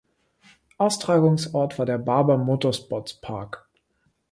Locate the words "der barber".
1.85-2.35